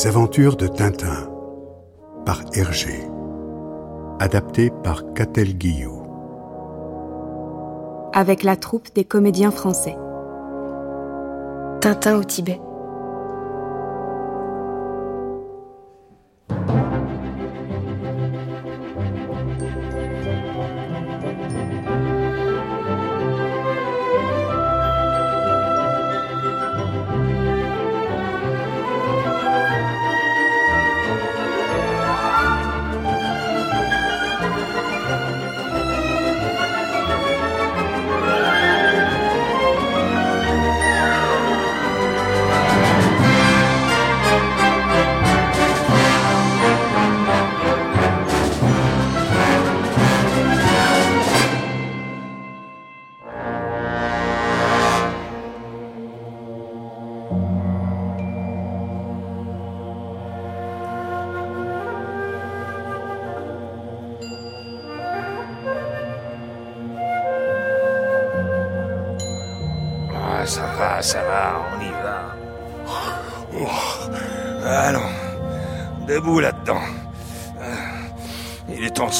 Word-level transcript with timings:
Les 0.00 0.06
aventures 0.06 0.56
de 0.56 0.66
Tintin 0.66 1.28
par 2.24 2.40
Hergé. 2.54 3.06
Adapté 4.18 4.70
par 4.82 5.12
Catel 5.12 5.58
Guillou. 5.58 6.02
Avec 8.14 8.42
la 8.42 8.56
troupe 8.56 8.94
des 8.94 9.04
comédiens 9.04 9.50
français. 9.50 9.98
Tintin 11.82 12.16
au 12.16 12.24
Tibet. 12.24 12.62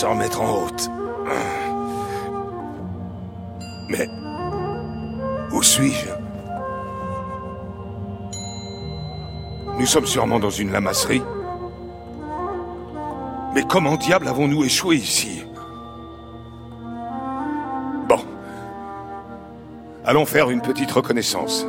Se 0.01 0.07
remettre 0.07 0.41
en 0.41 0.55
route. 0.55 0.91
Mais 3.91 4.09
où 5.53 5.63
suis-je? 5.63 6.09
Nous 9.79 9.85
sommes 9.85 10.07
sûrement 10.07 10.39
dans 10.39 10.49
une 10.49 10.73
lamasserie. 10.73 11.23
Mais 13.55 13.63
comment 13.69 13.97
diable 13.97 14.29
avons-nous 14.29 14.65
échoué 14.65 14.97
ici? 14.97 15.45
Bon. 18.09 18.21
Allons 20.07 20.25
faire 20.25 20.49
une 20.49 20.63
petite 20.63 20.93
reconnaissance. 20.93 21.67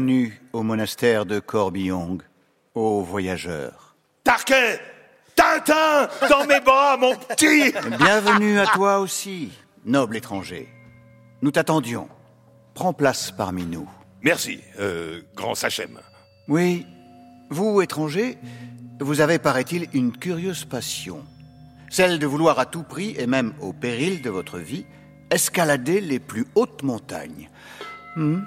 Bienvenue 0.00 0.40
au 0.54 0.62
monastère 0.62 1.26
de 1.26 1.40
Corbiong, 1.40 2.22
ô 2.74 3.02
voyageurs. 3.02 3.94
Tarquet 4.24 4.80
Tintin 5.36 6.08
Dans 6.30 6.46
mes 6.46 6.58
bras, 6.60 6.96
mon 6.96 7.14
petit 7.14 7.70
Bienvenue 7.98 8.60
à 8.60 8.66
toi 8.68 9.00
aussi, 9.00 9.52
noble 9.84 10.16
étranger. 10.16 10.70
Nous 11.42 11.50
t'attendions. 11.50 12.08
Prends 12.72 12.94
place 12.94 13.30
parmi 13.30 13.66
nous. 13.66 13.86
Merci, 14.22 14.60
euh, 14.78 15.20
grand 15.36 15.54
Sachem. 15.54 16.00
Oui, 16.48 16.86
vous, 17.50 17.82
étranger, 17.82 18.38
vous 19.00 19.20
avez, 19.20 19.38
paraît-il, 19.38 19.86
une 19.92 20.16
curieuse 20.16 20.64
passion. 20.64 21.22
Celle 21.90 22.18
de 22.18 22.26
vouloir 22.26 22.58
à 22.58 22.64
tout 22.64 22.84
prix, 22.84 23.14
et 23.18 23.26
même 23.26 23.52
au 23.60 23.74
péril 23.74 24.22
de 24.22 24.30
votre 24.30 24.56
vie, 24.56 24.86
escalader 25.30 26.00
les 26.00 26.20
plus 26.20 26.46
hautes 26.54 26.82
montagnes. 26.82 27.50
Hmm 28.16 28.40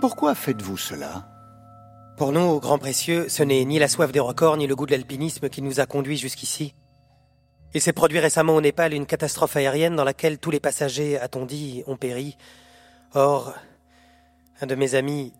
Pourquoi 0.00 0.34
faites-vous 0.34 0.76
cela? 0.76 1.28
Pour 2.16 2.32
nous, 2.32 2.60
grand 2.60 2.78
précieux, 2.78 3.28
ce 3.28 3.42
n'est 3.42 3.64
ni 3.64 3.78
la 3.78 3.88
soif 3.88 4.12
des 4.12 4.20
records 4.20 4.56
ni 4.56 4.66
le 4.66 4.76
goût 4.76 4.86
de 4.86 4.92
l'alpinisme 4.92 5.48
qui 5.48 5.62
nous 5.62 5.80
a 5.80 5.86
conduits 5.86 6.16
jusqu'ici. 6.16 6.74
Il 7.74 7.80
s'est 7.80 7.92
produit 7.92 8.20
récemment 8.20 8.54
au 8.54 8.60
Népal 8.60 8.94
une 8.94 9.06
catastrophe 9.06 9.56
aérienne 9.56 9.96
dans 9.96 10.04
laquelle 10.04 10.38
tous 10.38 10.52
les 10.52 10.60
passagers, 10.60 11.18
a-t-on 11.18 11.44
dit, 11.44 11.82
ont 11.88 11.96
péri. 11.96 12.36
Or, 13.14 13.54
un 14.60 14.66
de 14.66 14.76
mes 14.76 14.94
amis, 14.94 15.32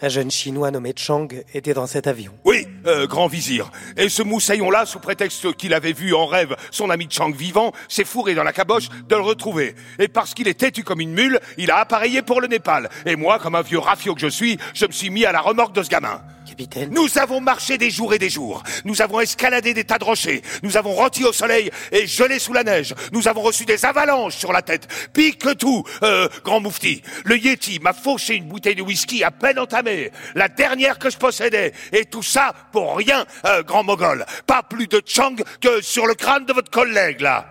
un 0.00 0.08
jeune 0.08 0.30
chinois 0.30 0.70
nommé 0.70 0.94
Chang, 0.96 1.28
était 1.52 1.74
dans 1.74 1.86
cet 1.86 2.06
avion. 2.06 2.32
Oui, 2.46 2.59
euh, 2.86 3.06
grand 3.06 3.26
vizir. 3.26 3.70
Et 3.96 4.08
ce 4.08 4.22
moussaillon-là, 4.22 4.86
sous 4.86 5.00
prétexte 5.00 5.54
qu'il 5.54 5.74
avait 5.74 5.92
vu 5.92 6.14
en 6.14 6.26
rêve 6.26 6.56
son 6.70 6.90
ami 6.90 7.08
Chang 7.10 7.30
vivant, 7.30 7.72
s'est 7.88 8.04
fourré 8.04 8.34
dans 8.34 8.44
la 8.44 8.52
caboche 8.52 8.88
de 9.08 9.14
le 9.14 9.22
retrouver. 9.22 9.74
Et 9.98 10.08
parce 10.08 10.34
qu'il 10.34 10.48
est 10.48 10.54
têtu 10.54 10.84
comme 10.84 11.00
une 11.00 11.12
mule, 11.12 11.40
il 11.58 11.70
a 11.70 11.78
appareillé 11.78 12.22
pour 12.22 12.40
le 12.40 12.48
Népal. 12.48 12.88
Et 13.06 13.16
moi, 13.16 13.38
comme 13.38 13.54
un 13.54 13.62
vieux 13.62 13.78
rafio 13.78 14.14
que 14.14 14.20
je 14.20 14.28
suis, 14.28 14.58
je 14.74 14.86
me 14.86 14.92
suis 14.92 15.10
mis 15.10 15.24
à 15.24 15.32
la 15.32 15.40
remorque 15.40 15.74
de 15.74 15.82
ce 15.82 15.88
gamin. 15.88 16.20
Capitaine 16.60 16.90
Nous 16.92 17.18
avons 17.18 17.40
marché 17.40 17.78
des 17.78 17.90
jours 17.90 18.12
et 18.12 18.18
des 18.18 18.28
jours. 18.28 18.62
Nous 18.84 19.00
avons 19.00 19.20
escaladé 19.20 19.72
des 19.72 19.84
tas 19.84 19.98
de 19.98 20.04
rochers. 20.04 20.42
Nous 20.62 20.76
avons 20.76 20.92
rôti 20.92 21.24
au 21.24 21.32
soleil 21.32 21.70
et 21.90 22.06
gelé 22.06 22.38
sous 22.38 22.52
la 22.52 22.64
neige. 22.64 22.94
Nous 23.12 23.28
avons 23.28 23.40
reçu 23.40 23.64
des 23.64 23.86
avalanches 23.86 24.36
sur 24.36 24.52
la 24.52 24.60
tête. 24.60 24.86
Pire 25.14 25.38
que 25.38 25.54
tout, 25.54 25.84
euh, 26.02 26.28
grand 26.44 26.60
moufti. 26.60 27.02
Le 27.24 27.38
Yeti 27.38 27.78
m'a 27.80 27.94
fauché 27.94 28.34
une 28.34 28.44
bouteille 28.44 28.74
de 28.74 28.82
whisky 28.82 29.24
à 29.24 29.30
peine 29.30 29.58
entamée. 29.58 30.12
La 30.34 30.48
dernière 30.48 30.98
que 30.98 31.08
je 31.08 31.16
possédais. 31.16 31.72
Et 31.92 32.04
tout 32.04 32.22
ça 32.22 32.52
pour 32.72 32.94
rien, 32.96 33.24
euh, 33.46 33.62
grand 33.62 33.82
mogol. 33.82 34.26
Pas 34.46 34.62
plus 34.62 34.86
de 34.86 35.00
chang 35.06 35.36
que 35.62 35.80
sur 35.80 36.06
le 36.06 36.14
crâne 36.14 36.44
de 36.44 36.52
votre 36.52 36.70
collègue, 36.70 37.22
là. 37.22 37.46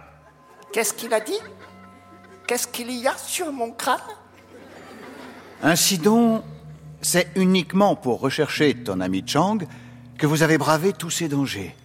Qu'est-ce 0.72 0.94
qu'il 0.94 1.14
a 1.16 1.20
dit? 1.20 1.40
Qu'est-ce 2.46 2.68
qu'il 2.68 2.92
y 2.92 3.08
a 3.08 3.18
sur 3.18 3.52
mon 3.52 3.72
crâne? 3.72 3.98
Ainsi 5.64 5.98
donc, 5.98 6.44
c'est 7.02 7.30
uniquement 7.36 7.96
pour 7.96 8.20
rechercher 8.20 8.74
ton 8.76 9.00
ami 9.00 9.24
Chang 9.26 9.60
que 10.18 10.28
vous 10.28 10.44
avez 10.44 10.58
bravé 10.58 10.94
tous 10.94 11.10
ces 11.10 11.30
dangers. 11.30 11.76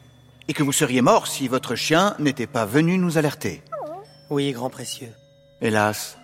Et 0.49 0.53
que 0.53 0.63
vous 0.63 0.73
seriez 0.73 1.01
mort 1.01 1.27
si 1.27 1.49
votre 1.49 1.75
chien 1.75 2.15
n'était 2.19 2.47
pas 2.47 2.67
venu 2.67 2.99
nous 2.99 3.17
alerter. 3.17 3.63
Oui, 4.29 4.53
grand 4.53 4.71
précieux. 4.71 5.13
Hélas, 5.63 6.19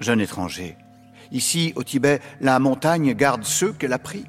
jeune 0.00 0.20
étranger, 0.20 0.76
ici 1.30 1.72
au 1.76 1.84
Tibet, 1.84 2.20
la 2.40 2.58
montagne 2.58 3.14
garde 3.14 3.44
ceux 3.44 3.72
qu'elle 3.72 3.92
a 3.92 3.98
pris. 3.98 4.26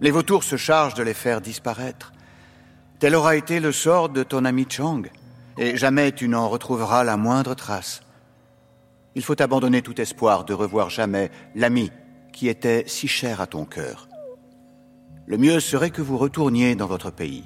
Les 0.00 0.10
vautours 0.10 0.44
se 0.44 0.56
chargent 0.56 0.94
de 0.94 1.02
les 1.02 1.14
faire 1.14 1.40
disparaître. 1.40 2.12
Tel 3.00 3.16
aura 3.16 3.34
été 3.34 3.58
le 3.58 3.72
sort 3.72 4.10
de 4.10 4.22
ton 4.22 4.44
ami 4.44 4.66
Chang, 4.68 5.02
et 5.58 5.76
jamais 5.76 6.12
tu 6.12 6.28
n'en 6.28 6.48
retrouveras 6.48 7.02
la 7.02 7.16
moindre 7.16 7.54
trace. 7.54 8.02
Il 9.16 9.22
faut 9.22 9.40
abandonner 9.40 9.82
tout 9.82 10.00
espoir 10.00 10.44
de 10.44 10.54
revoir 10.54 10.90
jamais 10.90 11.30
l'ami 11.54 11.90
qui 12.34 12.48
était 12.48 12.84
si 12.86 13.08
cher 13.08 13.40
à 13.40 13.46
ton 13.46 13.64
cœur. 13.64 14.08
Le 15.26 15.38
mieux 15.38 15.60
serait 15.60 15.90
que 15.90 16.02
vous 16.02 16.18
retourniez 16.18 16.74
dans 16.74 16.86
votre 16.86 17.10
pays. 17.10 17.44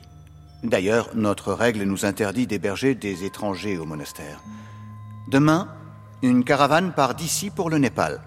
D'ailleurs, 0.64 1.10
notre 1.14 1.52
règle 1.52 1.84
nous 1.84 2.04
interdit 2.04 2.48
d'héberger 2.48 2.96
des 2.96 3.24
étrangers 3.24 3.78
au 3.78 3.84
monastère. 3.84 4.42
Demain, 5.30 5.68
une 6.22 6.42
caravane 6.42 6.92
part 6.92 7.14
d'ici 7.14 7.50
pour 7.50 7.70
le 7.70 7.78
Népal. 7.78 8.20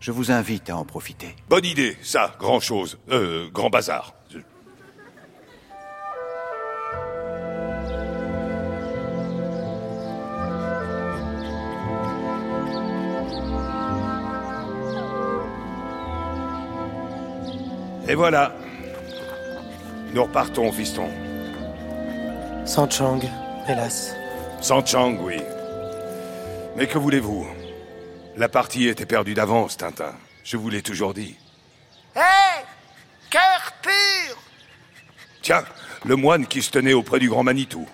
Je 0.00 0.12
vous 0.12 0.30
invite 0.30 0.70
à 0.70 0.76
en 0.76 0.84
profiter. 0.84 1.36
Bonne 1.50 1.66
idée, 1.66 1.96
ça, 2.02 2.34
grand 2.38 2.60
chose. 2.60 2.98
Euh, 3.10 3.50
grand 3.52 3.68
bazar. 3.68 4.14
Et 18.08 18.14
voilà. 18.14 18.52
Nous 20.12 20.22
repartons, 20.22 20.72
fiston. 20.72 21.08
Sans 22.64 22.88
Chang, 22.90 23.20
hélas. 23.68 24.14
Sans 24.60 24.84
Chang, 24.84 25.16
oui. 25.20 25.40
Mais 26.76 26.86
que 26.86 26.98
voulez-vous? 26.98 27.46
La 28.36 28.48
partie 28.48 28.88
était 28.88 29.06
perdue 29.06 29.34
d'avance, 29.34 29.76
Tintin. 29.76 30.14
Je 30.44 30.56
vous 30.56 30.68
l'ai 30.68 30.82
toujours 30.82 31.14
dit. 31.14 31.36
Hé 32.16 32.20
Cœur 33.30 33.72
pur 33.82 34.36
Tiens, 35.40 35.64
le 36.04 36.16
moine 36.16 36.46
qui 36.46 36.62
se 36.62 36.70
tenait 36.70 36.92
auprès 36.92 37.18
du 37.18 37.28
grand 37.28 37.42
Manitou. 37.42 37.88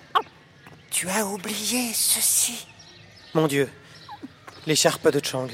Tu 0.91 1.07
as 1.09 1.25
oublié 1.25 1.93
ceci. 1.93 2.67
Mon 3.33 3.47
Dieu. 3.47 3.69
L'écharpe 4.65 5.09
de 5.09 5.23
Chang. 5.23 5.47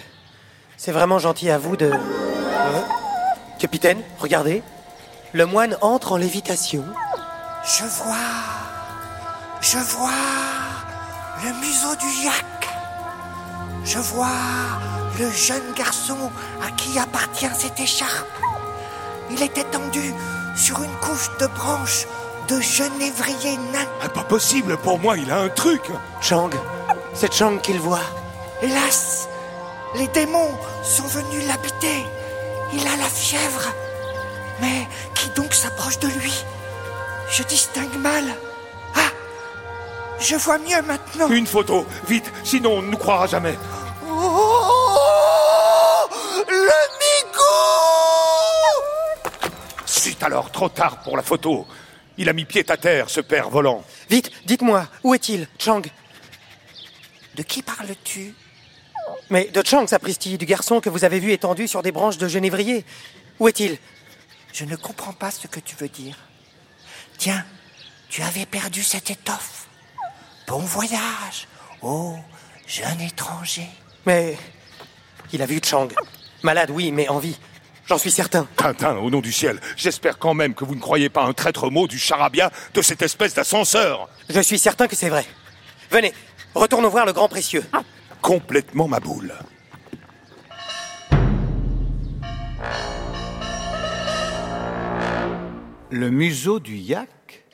C'est 0.78 0.92
vraiment 0.92 1.20
gentil 1.20 1.50
à 1.50 1.58
vous 1.58 1.78
de... 1.78 1.92
Hein? 1.92 3.05
Capitaine, 3.66 4.04
regardez. 4.20 4.62
Le 5.34 5.48
moine 5.48 5.76
entre 5.82 6.12
en 6.12 6.18
lévitation. 6.18 6.86
Je 7.64 7.84
vois. 7.84 8.16
Je 9.60 9.80
vois 9.80 10.12
le 11.44 11.52
museau 11.62 11.96
du 11.96 12.26
yak. 12.26 12.70
Je 13.84 13.98
vois 13.98 14.28
le 15.18 15.32
jeune 15.32 15.74
garçon 15.76 16.30
à 16.64 16.70
qui 16.74 17.00
appartient 17.00 17.50
cette 17.58 17.80
écharpe. 17.80 18.28
Il 19.32 19.42
est 19.42 19.58
étendu 19.58 20.14
sur 20.56 20.84
une 20.84 20.96
couche 20.98 21.32
de 21.40 21.48
branches 21.48 22.06
de 22.48 22.62
genévrier 22.62 23.58
nain. 23.74 23.88
Ah, 24.04 24.10
pas 24.10 24.26
possible, 24.26 24.78
pour 24.78 25.00
moi, 25.00 25.18
il 25.18 25.32
a 25.32 25.40
un 25.40 25.50
truc. 25.50 25.82
Chang. 26.22 26.52
C'est 27.16 27.34
Chang 27.34 27.58
qu'il 27.58 27.80
voit. 27.80 28.06
Hélas, 28.62 29.28
les 29.96 30.08
démons 30.10 30.56
sont 30.84 31.08
venus 31.08 31.48
l'habiter. 31.48 32.06
Il 32.78 32.86
a 32.88 32.98
la 32.98 33.06
fièvre. 33.08 33.74
Mais 34.62 34.86
qui 35.14 35.30
donc 35.30 35.54
s'approche 35.54 36.00
de 36.00 36.08
lui? 36.08 36.34
Je 37.32 37.44
distingue 37.44 37.98
mal. 38.00 38.24
Ah 38.96 39.10
Je 40.20 40.36
vois 40.36 40.58
mieux 40.58 40.82
maintenant. 40.82 41.30
Une 41.30 41.48
photo, 41.48 41.86
vite, 42.08 42.32
sinon 42.44 42.78
on 42.78 42.82
ne 42.82 42.92
nous 42.92 42.98
croira 42.98 43.28
jamais. 43.28 43.58
Oh 44.08 44.98
Le 46.48 46.80
Migou 47.00 47.42
C'est 49.86 50.22
alors 50.24 50.52
trop 50.52 50.70
tard 50.70 51.02
pour 51.02 51.16
la 51.16 51.24
photo. 51.24 51.66
Il 52.18 52.30
a 52.30 52.34
mis 52.34 52.46
pied 52.46 52.66
à 52.70 52.78
terre, 52.78 53.10
ce 53.10 53.22
père 53.22 53.50
volant. 53.50 53.84
Vite, 54.10 54.32
dites-moi, 54.46 54.88
où 55.04 55.14
est-il, 55.14 55.48
Chang 55.60 55.82
De 57.36 57.42
qui 57.44 57.62
parles-tu? 57.62 58.34
Mais 59.30 59.46
de 59.46 59.64
Chang, 59.66 59.88
sapristi, 59.88 60.38
du 60.38 60.46
garçon 60.46 60.82
que 60.82 60.90
vous 60.90 61.04
avez 61.04 61.20
vu 61.20 61.32
étendu 61.32 61.68
sur 61.68 61.82
des 61.82 61.92
branches 61.92 62.18
de 62.18 62.28
genévrier. 62.28 62.86
Où 63.40 63.48
est-il? 63.48 63.78
Je 64.54 64.66
ne 64.66 64.76
comprends 64.76 65.14
pas 65.14 65.32
ce 65.32 65.48
que 65.48 65.60
tu 65.60 65.76
veux 65.76 65.90
dire. 65.90 66.16
Tiens, 67.18 67.44
tu 68.10 68.22
avais 68.22 68.46
perdu 68.46 68.84
cette 68.84 69.10
étoffe. 69.10 69.68
Bon 70.48 70.60
voyage, 70.60 71.48
ô 71.82 72.16
jeune 72.68 73.02
étranger. 73.02 73.68
Mais. 74.06 74.38
Il 75.34 75.42
a 75.42 75.46
vu 75.46 75.60
Chang. 75.64 75.88
Malade, 76.44 76.70
oui, 76.70 76.92
mais 76.92 77.10
en 77.10 77.18
vie. 77.18 77.38
J'en 77.88 77.98
suis 77.98 78.12
certain. 78.12 78.48
Tintin, 78.56 78.98
au 78.98 79.10
nom 79.10 79.22
du 79.22 79.32
ciel, 79.32 79.60
j'espère 79.76 80.18
quand 80.18 80.34
même 80.34 80.54
que 80.54 80.64
vous 80.64 80.76
ne 80.76 80.80
croyez 80.80 81.10
pas 81.10 81.24
un 81.24 81.34
traître 81.34 81.70
mot 81.70 81.88
du 81.88 82.00
charabia 82.00 82.52
de 82.74 82.82
cette 82.82 83.02
espèce 83.02 83.34
d'ascenseur. 83.34 84.08
Je 84.30 84.40
suis 84.40 84.60
certain 84.60 84.88
que 84.88 84.96
c'est 84.96 85.10
vrai. 85.10 85.26
Venez, 85.92 86.14
retournons 86.54 86.90
voir 86.90 87.06
le 87.06 87.14
grand 87.14 87.28
précieux. 87.28 87.64
Complètement 88.26 88.88
ma 88.88 89.00
boule. 89.00 89.36
Le 95.92 96.10
museau 96.10 96.60
du 96.60 96.76
yak? 96.76 97.46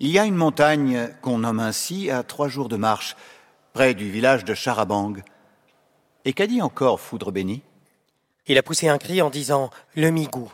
Il 0.00 0.08
y 0.08 0.18
a 0.18 0.24
une 0.24 0.34
montagne 0.34 1.10
qu'on 1.20 1.40
nomme 1.40 1.60
ainsi 1.60 2.10
à 2.10 2.22
trois 2.22 2.48
jours 2.48 2.70
de 2.70 2.78
marche, 2.78 3.16
près 3.74 3.92
du 3.92 4.10
village 4.10 4.46
de 4.46 4.54
Charabang. 4.54 5.12
Et 6.24 6.32
qu'a 6.32 6.46
dit 6.46 6.62
encore 6.62 6.98
Foudre 6.98 7.30
Béni? 7.30 7.60
Il 8.46 8.56
a 8.56 8.62
poussé 8.62 8.88
un 8.88 8.96
cri 8.96 9.20
en 9.20 9.28
disant 9.28 9.68
Le 9.94 10.08
migou. 10.08 10.50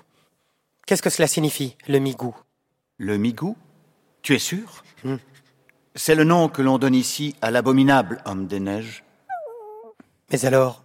Qu'est-ce 0.84 1.00
que 1.02 1.10
cela 1.10 1.28
signifie, 1.28 1.76
le 1.86 2.00
migou? 2.00 2.34
Le 2.96 3.16
migou? 3.18 3.56
Tu 4.22 4.34
es 4.34 4.40
sûr? 4.40 4.82
C'est 5.94 6.16
le 6.16 6.24
nom 6.24 6.48
que 6.48 6.60
l'on 6.60 6.78
donne 6.78 6.96
ici 6.96 7.36
à 7.40 7.52
l'abominable 7.52 8.20
homme 8.24 8.48
des 8.48 8.58
neiges. 8.58 9.04
Mais 10.30 10.44
alors, 10.44 10.84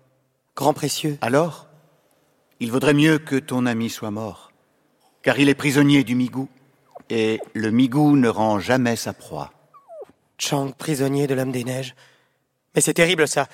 grand 0.56 0.74
précieux, 0.74 1.18
Alors, 1.22 1.68
il 2.60 2.72
vaudrait 2.72 2.94
mieux 2.94 3.18
que 3.19 3.36
ton 3.36 3.66
ami 3.66 3.90
soit 3.90 4.12
mort, 4.12 4.51
car 5.22 5.38
il 5.38 5.50
est 5.50 5.56
prisonnier 5.56 6.04
du 6.04 6.16
migou, 6.16 6.48
et 7.10 7.42
le 7.54 7.69
migou 7.69 8.16
ne 8.16 8.30
rend 8.30 8.60
jamais 8.60 8.95
sa 8.95 9.12
proie. 9.13 9.51
Chang, 10.38 10.72
prisonnier 10.72 11.28
de 11.28 11.34
l'homme 11.34 11.51
des 11.51 11.63
neiges. 11.63 11.95
Mais 12.74 12.81
c'est 12.81 12.94
terrible 12.94 13.28
ça. 13.28 13.48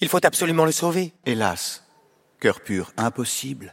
Il 0.00 0.08
faut 0.08 0.24
absolument 0.24 0.64
le 0.64 0.72
sauver. 0.72 1.12
Hélas, 1.24 1.84
cœur 2.40 2.60
pur, 2.60 2.92
impossible. 2.96 3.72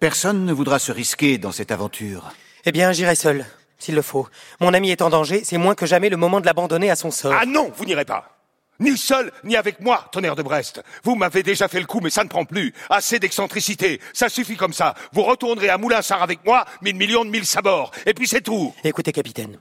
Personne 0.00 0.44
ne 0.44 0.52
voudra 0.52 0.78
se 0.78 0.92
risquer 0.92 1.38
dans 1.38 1.52
cette 1.52 1.70
aventure. 1.70 2.32
Eh 2.64 2.72
bien, 2.72 2.92
j'irai 2.92 3.14
seul, 3.14 3.46
s'il 3.78 3.94
le 3.94 4.02
faut. 4.02 4.26
Mon 4.60 4.74
ami 4.74 4.90
est 4.90 5.00
en 5.00 5.10
danger, 5.10 5.44
c'est 5.44 5.58
moins 5.58 5.74
que 5.74 5.86
jamais 5.86 6.08
le 6.08 6.16
moment 6.16 6.40
de 6.40 6.46
l'abandonner 6.46 6.90
à 6.90 6.96
son 6.96 7.10
sort. 7.10 7.34
Ah 7.34 7.46
non, 7.46 7.70
vous 7.74 7.84
n'irez 7.84 8.04
pas. 8.04 8.33
Ni 8.80 8.96
seul, 8.96 9.32
ni 9.44 9.56
avec 9.56 9.80
moi, 9.80 10.08
tonnerre 10.10 10.34
de 10.36 10.42
Brest. 10.42 10.82
Vous 11.04 11.14
m'avez 11.14 11.42
déjà 11.42 11.68
fait 11.68 11.80
le 11.80 11.86
coup, 11.86 12.00
mais 12.00 12.10
ça 12.10 12.24
ne 12.24 12.28
prend 12.28 12.44
plus. 12.44 12.74
Assez 12.90 13.18
d'excentricité. 13.18 14.00
Ça 14.12 14.28
suffit 14.28 14.56
comme 14.56 14.72
ça. 14.72 14.94
Vous 15.12 15.22
retournerez 15.22 15.68
à 15.68 15.78
Moulinsart 15.78 16.22
avec 16.22 16.44
moi, 16.44 16.64
mille 16.82 16.96
millions 16.96 17.24
de 17.24 17.30
mille 17.30 17.46
sabords. 17.46 17.92
Et 18.06 18.14
puis 18.14 18.26
c'est 18.26 18.40
tout. 18.40 18.74
Écoutez, 18.82 19.12
capitaine. 19.12 19.60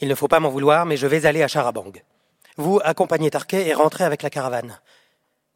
Il 0.00 0.08
ne 0.08 0.14
faut 0.14 0.28
pas 0.28 0.40
m'en 0.40 0.50
vouloir, 0.50 0.86
mais 0.86 0.96
je 0.96 1.06
vais 1.06 1.26
aller 1.26 1.42
à 1.42 1.48
Charabang. 1.48 1.92
Vous 2.56 2.80
accompagnez 2.84 3.30
Tarquet 3.30 3.66
et 3.68 3.74
rentrez 3.74 4.04
avec 4.04 4.22
la 4.22 4.30
caravane. 4.30 4.78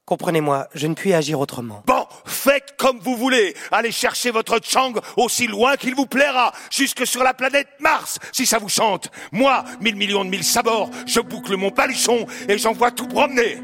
Comprenez-moi, 0.04 0.66
je 0.74 0.88
ne 0.88 0.94
puis 0.94 1.14
agir 1.14 1.38
autrement. 1.38 1.84
Bon, 1.86 2.06
faites 2.24 2.74
comme 2.76 2.98
vous 2.98 3.16
voulez. 3.16 3.54
Allez 3.70 3.92
chercher 3.92 4.30
votre 4.32 4.58
Chang 4.62 4.94
aussi 5.16 5.46
loin 5.46 5.76
qu'il 5.76 5.94
vous 5.94 6.06
plaira, 6.06 6.52
jusque 6.70 7.06
sur 7.06 7.22
la 7.22 7.34
planète 7.34 7.68
Mars, 7.78 8.18
si 8.32 8.44
ça 8.44 8.58
vous 8.58 8.68
chante. 8.68 9.10
Moi, 9.30 9.64
mille 9.80 9.96
millions 9.96 10.24
de 10.24 10.30
mille 10.30 10.44
sabords, 10.44 10.90
je 11.06 11.20
boucle 11.20 11.56
mon 11.56 11.70
paluchon 11.70 12.26
et 12.48 12.58
j'envoie 12.58 12.90
tout 12.90 13.06
promener. 13.06 13.60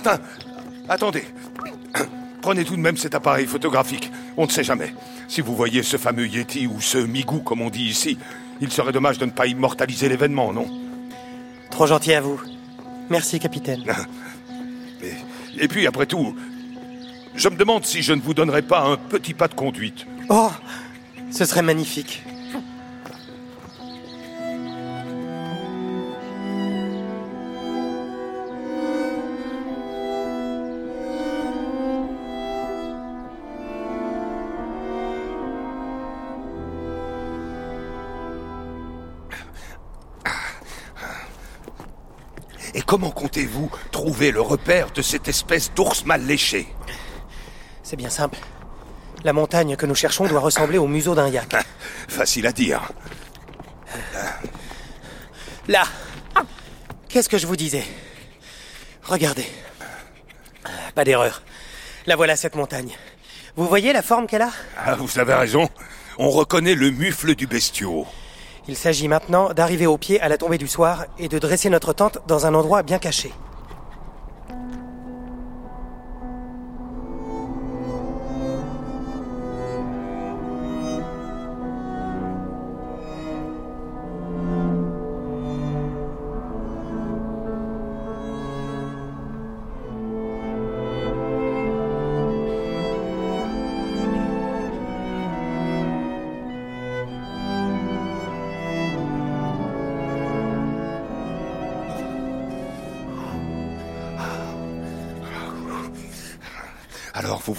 Tintin, 0.00 0.20
attendez. 0.88 1.24
Prenez 2.42 2.64
tout 2.64 2.76
de 2.76 2.80
même 2.80 2.96
cet 2.96 3.14
appareil 3.14 3.46
photographique. 3.46 4.10
On 4.36 4.46
ne 4.46 4.50
sait 4.50 4.64
jamais. 4.64 4.94
Si 5.28 5.40
vous 5.40 5.54
voyez 5.54 5.82
ce 5.82 5.96
fameux 5.96 6.26
Yeti 6.26 6.66
ou 6.66 6.80
ce 6.80 6.98
Migou, 6.98 7.40
comme 7.40 7.60
on 7.60 7.70
dit 7.70 7.84
ici, 7.84 8.18
il 8.60 8.72
serait 8.72 8.92
dommage 8.92 9.18
de 9.18 9.26
ne 9.26 9.30
pas 9.30 9.46
immortaliser 9.46 10.08
l'événement, 10.08 10.52
non? 10.52 10.66
Trop 11.70 11.86
gentil 11.86 12.14
à 12.14 12.20
vous. 12.20 12.40
Merci, 13.10 13.38
capitaine. 13.38 13.84
et, 15.02 15.64
et 15.64 15.68
puis, 15.68 15.86
après 15.86 16.06
tout, 16.06 16.34
je 17.34 17.48
me 17.48 17.56
demande 17.56 17.84
si 17.84 18.02
je 18.02 18.12
ne 18.12 18.20
vous 18.20 18.34
donnerais 18.34 18.62
pas 18.62 18.82
un 18.82 18.96
petit 18.96 19.34
pas 19.34 19.48
de 19.48 19.54
conduite. 19.54 20.06
Oh, 20.28 20.50
ce 21.30 21.44
serait 21.44 21.62
magnifique. 21.62 22.22
Comment 42.90 43.12
comptez-vous 43.12 43.70
trouver 43.92 44.32
le 44.32 44.40
repère 44.40 44.90
de 44.90 45.00
cette 45.00 45.28
espèce 45.28 45.72
d'ours 45.74 46.04
mal 46.06 46.26
léché 46.26 46.66
C'est 47.84 47.94
bien 47.94 48.10
simple. 48.10 48.36
La 49.22 49.32
montagne 49.32 49.76
que 49.76 49.86
nous 49.86 49.94
cherchons 49.94 50.26
doit 50.26 50.40
ressembler 50.40 50.76
au 50.76 50.88
museau 50.88 51.14
d'un 51.14 51.28
yak. 51.28 51.54
Facile 52.08 52.48
à 52.48 52.52
dire. 52.52 52.90
Là 55.68 55.84
Qu'est-ce 57.08 57.28
que 57.28 57.38
je 57.38 57.46
vous 57.46 57.54
disais 57.54 57.84
Regardez. 59.04 59.46
Pas 60.96 61.04
d'erreur. 61.04 61.42
La 62.06 62.16
voilà 62.16 62.34
cette 62.34 62.56
montagne. 62.56 62.96
Vous 63.54 63.68
voyez 63.68 63.92
la 63.92 64.02
forme 64.02 64.26
qu'elle 64.26 64.42
a 64.42 64.50
Ah, 64.76 64.96
vous 64.96 65.16
avez 65.20 65.34
raison. 65.34 65.68
On 66.18 66.30
reconnaît 66.30 66.74
le 66.74 66.90
mufle 66.90 67.36
du 67.36 67.46
bestiau. 67.46 68.04
Il 68.70 68.76
s'agit 68.76 69.08
maintenant 69.08 69.52
d'arriver 69.52 69.88
au 69.88 69.98
pied 69.98 70.20
à 70.20 70.28
la 70.28 70.38
tombée 70.38 70.56
du 70.56 70.68
soir 70.68 71.06
et 71.18 71.26
de 71.26 71.40
dresser 71.40 71.70
notre 71.70 71.92
tente 71.92 72.18
dans 72.28 72.46
un 72.46 72.54
endroit 72.54 72.84
bien 72.84 73.00
caché. 73.00 73.32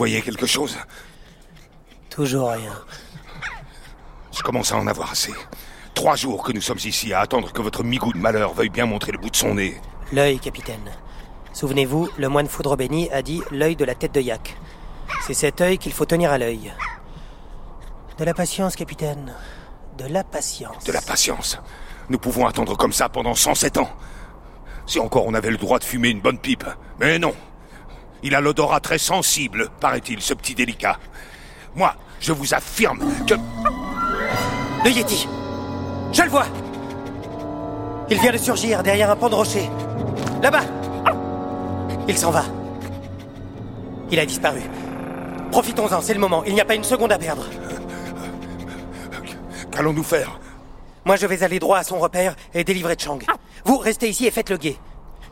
Voyez 0.01 0.23
quelque 0.23 0.47
chose 0.47 0.79
Toujours 2.09 2.49
rien. 2.49 2.73
Je 4.35 4.41
commence 4.41 4.71
à 4.71 4.77
en 4.77 4.87
avoir 4.87 5.11
assez. 5.11 5.31
Trois 5.93 6.15
jours 6.15 6.41
que 6.41 6.51
nous 6.51 6.61
sommes 6.61 6.79
ici 6.83 7.13
à 7.13 7.19
attendre 7.19 7.53
que 7.53 7.61
votre 7.61 7.83
migou 7.83 8.11
de 8.11 8.17
malheur 8.17 8.55
veuille 8.55 8.69
bien 8.71 8.87
montrer 8.87 9.11
le 9.11 9.19
bout 9.19 9.29
de 9.29 9.35
son 9.35 9.53
nez. 9.53 9.79
L'œil, 10.11 10.39
capitaine. 10.39 10.89
Souvenez-vous, 11.53 12.09
le 12.17 12.29
moine 12.29 12.47
foudre 12.47 12.75
béni 12.75 13.11
a 13.11 13.21
dit 13.21 13.43
l'œil 13.51 13.75
de 13.75 13.85
la 13.85 13.93
tête 13.93 14.15
de 14.15 14.21
yak. 14.21 14.57
C'est 15.27 15.35
cet 15.35 15.61
œil 15.61 15.77
qu'il 15.77 15.93
faut 15.93 16.05
tenir 16.05 16.31
à 16.31 16.39
l'œil. 16.39 16.73
De 18.17 18.23
la 18.23 18.33
patience, 18.33 18.75
capitaine. 18.75 19.35
De 19.99 20.07
la 20.07 20.23
patience. 20.23 20.83
De 20.83 20.93
la 20.93 21.01
patience. 21.01 21.59
Nous 22.09 22.17
pouvons 22.17 22.47
attendre 22.47 22.75
comme 22.75 22.91
ça 22.91 23.07
pendant 23.07 23.35
107 23.35 23.77
ans. 23.77 23.91
Si 24.87 24.99
encore 24.99 25.27
on 25.27 25.35
avait 25.35 25.51
le 25.51 25.57
droit 25.57 25.77
de 25.77 25.83
fumer 25.83 26.09
une 26.09 26.21
bonne 26.21 26.39
pipe. 26.39 26.65
Mais 26.99 27.19
non. 27.19 27.35
Il 28.23 28.35
a 28.35 28.41
l'odorat 28.41 28.79
très 28.79 28.97
sensible, 28.97 29.69
paraît-il, 29.79 30.21
ce 30.21 30.33
petit 30.33 30.55
délicat. 30.55 30.99
Moi, 31.75 31.95
je 32.19 32.31
vous 32.33 32.53
affirme 32.53 32.99
que... 33.25 33.33
Le 34.83 34.91
Yeti 34.91 35.27
Je 36.11 36.21
le 36.23 36.29
vois 36.29 36.47
Il 38.09 38.19
vient 38.19 38.31
de 38.31 38.37
surgir 38.37 38.83
derrière 38.83 39.09
un 39.11 39.15
pan 39.15 39.29
de 39.29 39.35
rocher. 39.35 39.69
Là-bas 40.41 40.63
Il 42.07 42.17
s'en 42.17 42.31
va. 42.31 42.45
Il 44.11 44.19
a 44.19 44.25
disparu. 44.25 44.61
Profitons-en, 45.51 46.01
c'est 46.01 46.13
le 46.13 46.19
moment. 46.19 46.43
Il 46.45 46.53
n'y 46.53 46.61
a 46.61 46.65
pas 46.65 46.75
une 46.75 46.83
seconde 46.83 47.11
à 47.11 47.17
perdre. 47.17 47.45
Qu'allons-nous 49.71 50.03
faire? 50.03 50.39
Moi, 51.05 51.15
je 51.15 51.25
vais 51.25 51.43
aller 51.43 51.59
droit 51.59 51.77
à 51.77 51.83
son 51.83 51.99
repère 51.99 52.35
et 52.53 52.63
délivrer 52.63 52.95
Chang. 52.97 53.19
Vous, 53.65 53.77
restez 53.77 54.09
ici 54.09 54.27
et 54.27 54.31
faites 54.31 54.49
le 54.49 54.57
guet. 54.57 54.77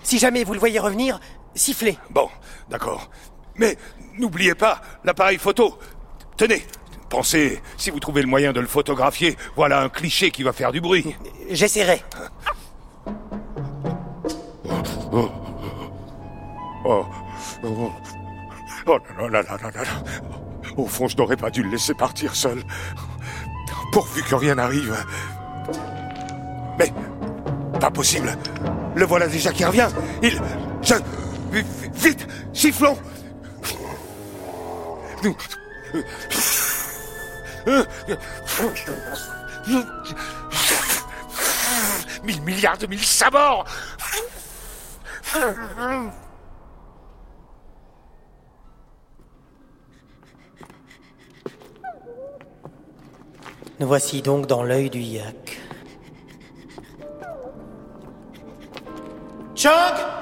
Si 0.02 0.18
jamais 0.18 0.44
vous 0.44 0.54
le 0.54 0.60
voyez 0.60 0.80
revenir, 0.80 1.20
sifflez. 1.56 1.98
Bon, 2.10 2.30
d'accord. 2.70 3.10
Mais 3.56 3.78
n'oubliez 4.18 4.56
pas 4.56 4.82
l'appareil 5.04 5.38
photo. 5.38 5.78
Tenez, 6.38 6.66
pensez, 7.10 7.62
si 7.78 7.90
vous 7.90 8.00
trouvez 8.00 8.22
le 8.22 8.28
moyen 8.28 8.54
de 8.54 8.60
le 8.60 8.68
photographier, 8.68 9.38
voilà 9.56 9.82
un 9.82 9.90
cliché 9.90 10.32
qui 10.32 10.44
va 10.44 10.54
faire 10.54 10.72
du 10.72 10.82
bruit. 10.82 11.16
J'essaierai. 11.50 12.04
Oh. 15.12 15.30
Oh. 16.86 17.06
Oh. 17.64 17.92
Oh 18.86 18.98
là 19.20 19.28
là 19.28 19.42
là 19.42 19.58
là 19.62 19.72
là 19.72 19.84
là. 19.84 20.04
Au 20.78 20.86
fond, 20.86 21.08
je 21.08 21.18
n'aurais 21.18 21.36
pas 21.36 21.50
dû 21.50 21.62
le 21.62 21.70
laisser 21.70 21.94
partir 21.94 22.36
seul. 22.36 22.64
Pourvu 23.92 24.24
que 24.24 24.36
rien 24.36 24.56
n'arrive. 24.56 24.96
Mais, 26.78 26.94
pas 27.80 27.92
possible. 27.92 28.38
Le 28.96 29.06
voilà 29.06 29.28
déjà 29.28 29.52
qui 29.52 29.66
revient. 29.66 29.90
Il... 30.24 30.42
Je... 30.82 30.94
Vite 31.52 32.28
Sifflons. 32.54 32.98
Mille 42.24 42.42
milliards 42.42 42.78
de 42.78 42.88
mille 42.88 43.04
sabords 43.04 43.66
Nous 53.80 53.88
voici 53.88 54.22
donc 54.22 54.46
dans 54.46 54.64
l'œil 54.64 54.90
du 54.90 55.00
yak. 55.00 55.60
Chang 59.56 60.19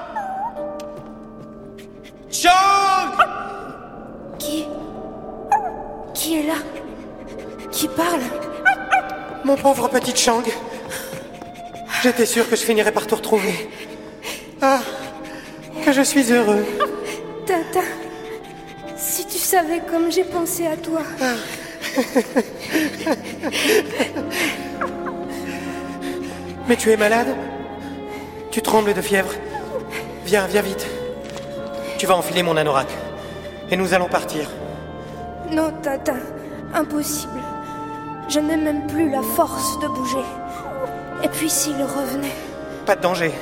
Chang 2.40 3.16
Qui? 4.38 4.66
Qui 6.14 6.38
est 6.38 6.44
là? 6.44 6.54
Qui 7.72 7.88
parle? 7.88 8.20
Mon 9.44 9.56
pauvre 9.56 9.88
petit 9.88 10.14
Chang 10.14 10.44
J'étais 12.02 12.26
sûr 12.26 12.48
que 12.48 12.54
je 12.54 12.62
finirais 12.62 12.92
par 12.92 13.08
te 13.08 13.16
retrouver. 13.16 13.68
Ah, 14.62 14.78
que 15.84 15.90
je 15.90 16.02
suis 16.02 16.32
heureux. 16.32 16.64
Tata, 17.44 17.80
si 18.96 19.26
tu 19.26 19.38
savais 19.38 19.80
comme 19.90 20.12
j'ai 20.12 20.22
pensé 20.22 20.68
à 20.68 20.76
toi. 20.76 21.02
Mais 26.68 26.76
tu 26.76 26.92
es 26.92 26.96
malade? 26.96 27.34
Tu 28.52 28.62
trembles 28.62 28.94
de 28.94 29.02
fièvre 29.02 29.32
Viens, 30.24 30.46
viens 30.46 30.62
vite. 30.62 30.86
Tu 31.98 32.06
vas 32.06 32.14
enfiler 32.14 32.44
mon 32.44 32.56
anorak. 32.56 32.86
Et 33.70 33.76
nous 33.76 33.92
allons 33.92 34.08
partir. 34.08 34.48
Non, 35.50 35.72
Tata, 35.82 36.14
impossible. 36.72 37.40
Je 38.28 38.38
n'ai 38.38 38.56
même 38.56 38.86
plus 38.86 39.10
la 39.10 39.20
force 39.20 39.80
de 39.80 39.88
bouger. 39.88 40.24
Et 41.24 41.28
puis 41.28 41.50
s'il 41.50 41.74
revenait 41.82 42.36
Pas 42.86 42.94
de 42.94 43.02
danger. 43.02 43.32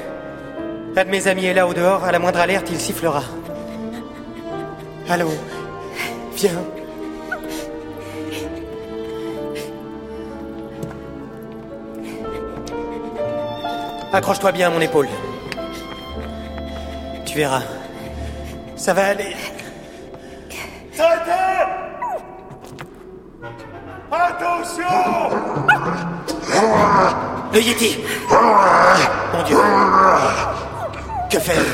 Un 0.97 1.05
de 1.05 1.11
mes 1.11 1.29
amis 1.29 1.45
est 1.45 1.53
là 1.53 1.67
au 1.67 1.75
dehors, 1.75 2.05
à 2.05 2.13
la 2.13 2.19
moindre 2.19 2.41
alerte, 2.41 2.69
il 2.71 2.81
sifflera. 2.81 3.23
Allô 5.11 5.29
Viens. 6.35 6.53
Accroche-toi 14.15 14.53
bien 14.53 14.69
à 14.69 14.71
mon 14.71 14.81
épaule. 14.81 15.09
Tu 17.27 17.37
verras. 17.37 17.76
Ça 18.77 18.93
va 18.93 19.07
aller. 19.07 19.35
Attention. 24.13 24.85
Le 27.53 27.61
Yeti. 27.61 27.99
Mon 28.31 29.43
Dieu. 29.45 29.57
Que 31.31 31.39
faire? 31.39 31.65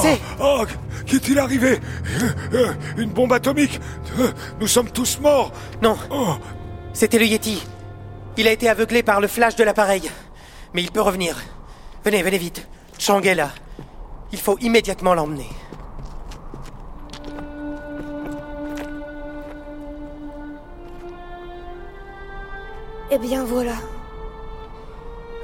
Blessé 0.00 0.20
Oh, 0.40 0.64
qu'est-il 1.06 1.38
arrivé 1.38 1.80
Euh, 2.52 2.72
Une 2.96 3.10
bombe 3.10 3.32
atomique 3.32 3.80
Euh, 4.18 4.30
Nous 4.60 4.66
sommes 4.66 4.90
tous 4.90 5.18
morts 5.20 5.52
Non, 5.82 5.96
Oh, 6.10 6.34
c'était 6.92 7.18
le 7.18 7.26
Yeti. 7.26 7.62
Il 8.36 8.46
a 8.48 8.52
été 8.52 8.68
aveuglé 8.68 9.02
par 9.02 9.20
le 9.20 9.28
flash 9.28 9.56
de 9.56 9.64
l'appareil. 9.64 10.10
Mais 10.74 10.82
il 10.82 10.90
peut 10.90 11.00
revenir. 11.00 11.36
Venez, 12.04 12.22
venez 12.22 12.38
vite. 12.38 12.66
Chang 12.98 13.20
est 13.22 13.34
là. 13.34 13.50
Il 14.32 14.38
faut 14.38 14.58
immédiatement 14.60 15.14
l'emmener. 15.14 15.48
Eh 23.10 23.18
bien 23.18 23.44
voilà. 23.44 23.74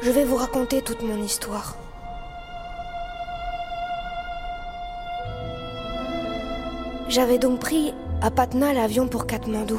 Je 0.02 0.10
vais 0.10 0.24
vous 0.24 0.36
raconter 0.36 0.82
toute 0.82 1.02
mon 1.02 1.22
histoire. 1.22 1.76
J'avais 7.12 7.36
donc 7.36 7.58
pris 7.58 7.92
à 8.22 8.30
Patna 8.30 8.72
l'avion 8.72 9.06
pour 9.06 9.26
Katmandou. 9.26 9.78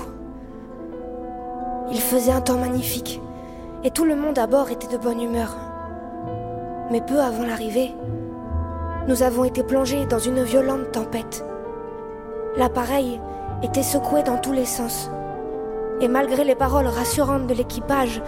Il 1.90 2.00
faisait 2.00 2.32
un 2.32 2.42
temps 2.42 2.60
magnifique 2.60 3.20
et 3.84 3.90
tout 3.90 4.06
le 4.06 4.16
monde 4.16 4.38
à 4.38 4.46
bord 4.46 4.70
était 4.70 4.96
de 4.96 5.02
bonne 5.02 5.20
humeur. 5.20 5.58
Mais 6.92 7.02
peu 7.02 7.20
avant 7.20 7.44
l'arrivée, 7.44 7.92
nous 9.08 9.24
avons 9.24 9.46
été 9.46 9.64
plongés 9.64 10.06
dans 10.06 10.20
une 10.20 10.44
violente 10.44 10.92
tempête. 10.92 11.44
L'appareil 12.56 13.20
était 13.64 13.82
secoué 13.82 14.22
dans 14.22 14.38
tous 14.38 14.54
les 14.54 14.66
sens. 14.66 15.10
Et 16.02 16.08
malgré 16.08 16.44
les 16.44 16.54
paroles 16.54 16.86
rassurantes 16.86 17.48
de 17.48 17.56
l'équipage, 17.56 18.22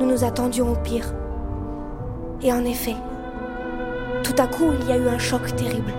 nous 0.00 0.06
nous 0.06 0.22
attendions 0.22 0.70
au 0.70 0.76
pire. 0.76 1.14
Et 2.42 2.52
en 2.52 2.66
effet, 2.66 2.96
tout 4.22 4.36
à 4.36 4.46
coup, 4.46 4.70
il 4.78 4.86
y 4.86 4.92
a 4.92 4.98
eu 4.98 5.08
un 5.08 5.18
choc 5.18 5.56
terrible. 5.56 5.94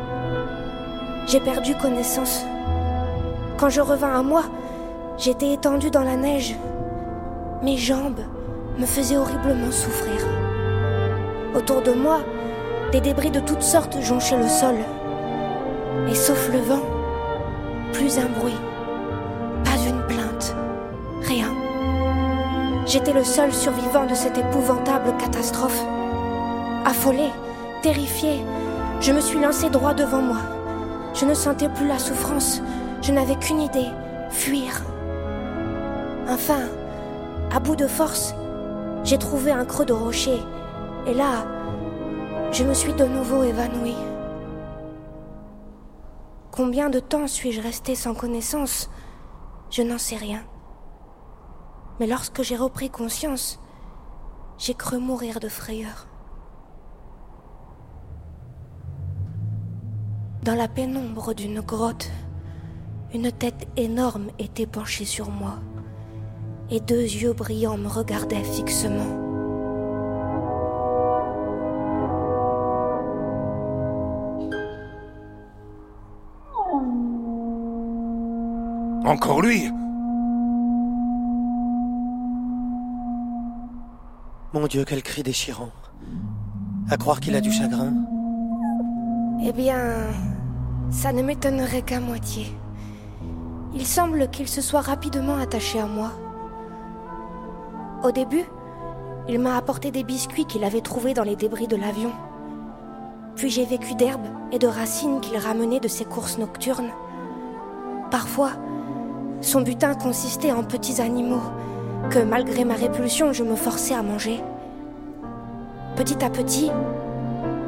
J'ai 1.25 1.39
perdu 1.39 1.73
connaissance. 1.73 2.45
Quand 3.61 3.69
je 3.69 3.81
revins 3.81 4.17
à 4.17 4.23
moi, 4.23 4.41
j'étais 5.19 5.53
étendu 5.53 5.91
dans 5.91 6.01
la 6.01 6.15
neige. 6.15 6.55
Mes 7.61 7.77
jambes 7.77 8.21
me 8.79 8.87
faisaient 8.87 9.17
horriblement 9.17 9.69
souffrir. 9.69 10.19
Autour 11.55 11.83
de 11.83 11.91
moi, 11.91 12.21
des 12.91 13.01
débris 13.01 13.29
de 13.29 13.39
toutes 13.39 13.61
sortes 13.61 14.01
jonchaient 14.01 14.41
le 14.41 14.47
sol. 14.47 14.77
Et 16.09 16.15
sauf 16.15 16.49
le 16.51 16.57
vent, 16.57 16.81
plus 17.93 18.17
un 18.17 18.29
bruit, 18.39 18.57
pas 19.63 19.77
une 19.87 20.07
plainte, 20.07 20.55
rien. 21.21 21.53
J'étais 22.87 23.13
le 23.13 23.23
seul 23.23 23.53
survivant 23.53 24.07
de 24.07 24.15
cette 24.15 24.39
épouvantable 24.39 25.15
catastrophe. 25.19 25.85
Affolé, 26.83 27.29
terrifié, 27.83 28.43
je 29.01 29.11
me 29.11 29.21
suis 29.21 29.39
lancé 29.39 29.69
droit 29.69 29.93
devant 29.93 30.23
moi. 30.23 30.39
Je 31.13 31.25
ne 31.25 31.35
sentais 31.35 31.69
plus 31.69 31.87
la 31.87 31.99
souffrance, 31.99 32.63
je 33.01 33.11
n'avais 33.11 33.35
qu'une 33.35 33.61
idée, 33.61 33.89
fuir. 34.29 34.81
Enfin, 36.27 36.69
à 37.51 37.59
bout 37.59 37.75
de 37.75 37.87
force, 37.87 38.33
j'ai 39.03 39.17
trouvé 39.17 39.51
un 39.51 39.65
creux 39.65 39.85
de 39.85 39.93
rocher, 39.93 40.39
et 41.07 41.13
là, 41.13 41.45
je 42.51 42.63
me 42.63 42.73
suis 42.73 42.93
de 42.93 43.05
nouveau 43.05 43.43
évanoui. 43.43 43.95
Combien 46.51 46.89
de 46.89 46.99
temps 46.99 47.27
suis-je 47.27 47.61
resté 47.61 47.95
sans 47.95 48.13
connaissance? 48.13 48.89
Je 49.69 49.81
n'en 49.81 49.97
sais 49.97 50.17
rien. 50.17 50.43
Mais 51.99 52.07
lorsque 52.07 52.43
j'ai 52.43 52.57
repris 52.57 52.89
conscience, 52.89 53.59
j'ai 54.57 54.73
cru 54.73 54.99
mourir 54.99 55.39
de 55.39 55.47
frayeur. 55.47 56.07
Dans 60.43 60.55
la 60.55 60.67
pénombre 60.67 61.33
d'une 61.33 61.61
grotte, 61.61 62.09
une 63.13 63.31
tête 63.31 63.67
énorme 63.77 64.27
était 64.39 64.65
penchée 64.65 65.05
sur 65.05 65.29
moi, 65.29 65.59
et 66.69 66.79
deux 66.79 67.01
yeux 67.01 67.33
brillants 67.33 67.77
me 67.77 67.87
regardaient 67.87 68.43
fixement. 68.43 69.29
Encore 79.03 79.41
lui 79.41 79.69
Mon 84.53 84.67
Dieu, 84.67 84.83
quel 84.85 85.01
cri 85.01 85.23
déchirant. 85.23 85.69
À 86.89 86.97
croire 86.97 87.19
qu'il 87.19 87.35
a 87.35 87.41
du 87.41 87.51
chagrin. 87.51 87.93
Eh 89.43 89.53
bien, 89.53 89.77
ça 90.89 91.13
ne 91.13 91.21
m'étonnerait 91.21 91.81
qu'à 91.81 91.99
moitié. 91.99 92.47
Il 93.73 93.85
semble 93.85 94.27
qu'il 94.29 94.49
se 94.49 94.61
soit 94.61 94.81
rapidement 94.81 95.37
attaché 95.37 95.79
à 95.79 95.85
moi. 95.85 96.11
Au 98.03 98.11
début, 98.11 98.45
il 99.29 99.39
m'a 99.39 99.55
apporté 99.55 99.91
des 99.91 100.03
biscuits 100.03 100.45
qu'il 100.45 100.63
avait 100.65 100.81
trouvés 100.81 101.13
dans 101.13 101.23
les 101.23 101.37
débris 101.37 101.67
de 101.67 101.77
l'avion. 101.77 102.11
Puis 103.35 103.49
j'ai 103.49 103.63
vécu 103.63 103.95
d'herbes 103.95 104.27
et 104.51 104.59
de 104.59 104.67
racines 104.67 105.21
qu'il 105.21 105.37
ramenait 105.37 105.79
de 105.79 105.87
ses 105.87 106.03
courses 106.03 106.37
nocturnes. 106.37 106.91
Parfois, 108.09 108.51
son 109.39 109.61
butin 109.61 109.95
consistait 109.95 110.51
en 110.51 110.63
petits 110.63 111.01
animaux 111.01 111.41
que, 112.09 112.19
malgré 112.19 112.65
ma 112.65 112.73
répulsion, 112.73 113.31
je 113.31 113.43
me 113.43 113.55
forçais 113.55 113.93
à 113.93 114.03
manger. 114.03 114.41
Petit 115.95 116.23
à 116.25 116.29
petit, 116.29 116.69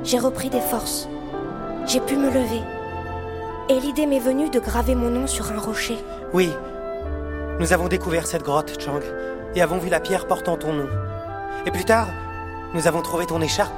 j'ai 0.04 0.20
repris 0.20 0.50
des 0.50 0.60
forces. 0.60 1.08
J'ai 1.86 2.02
pu 2.02 2.18
me 2.18 2.28
lever. 2.28 2.62
Et 3.70 3.80
l'idée 3.80 4.06
m'est 4.06 4.20
venue 4.20 4.50
de 4.50 4.60
graver 4.60 4.96
mon 4.96 5.10
nom 5.10 5.28
sur 5.28 5.52
un 5.52 5.60
rocher. 5.60 5.98
Oui, 6.34 6.52
nous 7.60 7.72
avons 7.72 7.88
découvert 7.88 8.28
cette 8.28 8.44
grotte, 8.44 8.82
Chang, 8.82 9.00
et 9.56 9.62
avons 9.62 9.78
vu 9.78 9.90
la 9.90 10.00
pierre 10.00 10.28
portant 10.28 10.58
ton 10.58 10.74
nom. 10.74 10.88
Et 11.66 11.72
plus 11.72 11.86
tard, 11.86 12.08
nous 12.74 12.88
avons 12.88 13.02
trouvé 13.02 13.26
ton 13.26 13.40
écharpe. 13.42 13.72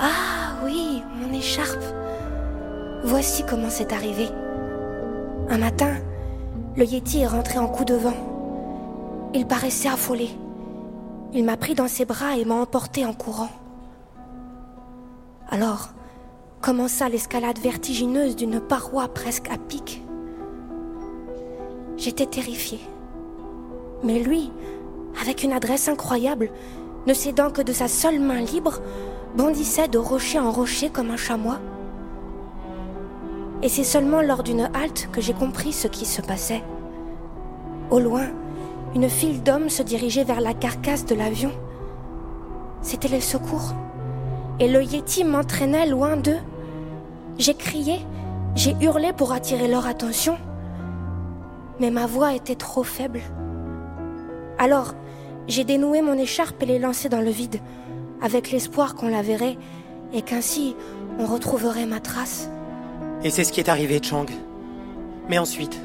Ah 0.00 0.56
oui, 0.64 1.02
mon 1.14 1.32
écharpe. 1.32 1.84
Voici 3.04 3.44
comment 3.44 3.70
c'est 3.70 3.92
arrivé. 3.92 4.28
Un 5.50 5.58
matin, 5.58 5.94
le 6.76 6.84
Yeti 6.84 7.20
est 7.20 7.26
rentré 7.26 7.58
en 7.58 7.68
coup 7.68 7.84
de 7.84 7.94
vent. 7.94 8.16
Il 9.34 9.46
paraissait 9.46 9.88
affolé. 9.88 10.30
Il 11.32 11.44
m'a 11.44 11.56
pris 11.56 11.74
dans 11.74 11.88
ses 11.88 12.04
bras 12.04 12.36
et 12.36 12.44
m'a 12.44 12.54
emporté 12.54 13.04
en 13.04 13.12
courant. 13.12 13.50
Alors, 15.50 15.90
commença 16.62 17.08
l'escalade 17.08 17.58
vertigineuse 17.58 18.36
d'une 18.36 18.60
paroi 18.60 19.08
presque 19.08 19.50
à 19.50 19.58
pic? 19.58 20.00
J'étais 21.96 22.26
terrifiée. 22.26 22.78
Mais 24.04 24.20
lui, 24.20 24.52
avec 25.20 25.42
une 25.42 25.52
adresse 25.52 25.88
incroyable, 25.88 26.50
ne 27.06 27.14
cédant 27.14 27.50
que 27.50 27.62
de 27.62 27.72
sa 27.72 27.88
seule 27.88 28.20
main 28.20 28.40
libre, 28.40 28.80
bondissait 29.36 29.88
de 29.88 29.98
rocher 29.98 30.38
en 30.38 30.52
rocher 30.52 30.88
comme 30.88 31.10
un 31.10 31.16
chamois. 31.16 31.58
Et 33.62 33.68
c'est 33.68 33.82
seulement 33.82 34.22
lors 34.22 34.44
d'une 34.44 34.70
halte 34.72 35.08
que 35.10 35.20
j'ai 35.20 35.34
compris 35.34 35.72
ce 35.72 35.88
qui 35.88 36.06
se 36.06 36.22
passait. 36.22 36.62
Au 37.90 37.98
loin, 37.98 38.28
une 38.94 39.08
file 39.08 39.42
d'hommes 39.42 39.68
se 39.68 39.82
dirigeait 39.82 40.24
vers 40.24 40.40
la 40.40 40.54
carcasse 40.54 41.06
de 41.06 41.16
l'avion. 41.16 41.50
C'était 42.82 43.08
les 43.08 43.20
secours. 43.20 43.74
Et 44.60 44.68
le 44.68 44.82
Yeti 44.82 45.24
m'entraînait 45.24 45.86
loin 45.86 46.16
d'eux. 46.16 46.38
J'ai 47.38 47.54
crié, 47.54 48.00
j'ai 48.54 48.76
hurlé 48.80 49.12
pour 49.12 49.32
attirer 49.32 49.68
leur 49.68 49.86
attention. 49.86 50.36
Mais 51.80 51.90
ma 51.90 52.06
voix 52.06 52.34
était 52.34 52.54
trop 52.54 52.82
faible. 52.82 53.20
Alors, 54.58 54.94
j'ai 55.48 55.64
dénoué 55.64 56.02
mon 56.02 56.14
écharpe 56.14 56.62
et 56.62 56.66
l'ai 56.66 56.78
lancée 56.78 57.08
dans 57.08 57.20
le 57.20 57.30
vide, 57.30 57.60
avec 58.20 58.50
l'espoir 58.50 58.94
qu'on 58.94 59.08
la 59.08 59.22
verrait 59.22 59.58
et 60.12 60.22
qu'ainsi 60.22 60.76
on 61.18 61.26
retrouverait 61.26 61.86
ma 61.86 62.00
trace. 62.00 62.48
Et 63.24 63.30
c'est 63.30 63.44
ce 63.44 63.52
qui 63.52 63.60
est 63.60 63.68
arrivé, 63.68 64.00
Chang. 64.02 64.26
Mais 65.28 65.38
ensuite? 65.38 65.78